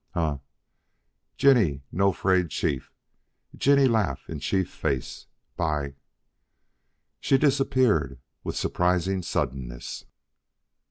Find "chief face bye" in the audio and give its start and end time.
4.39-5.93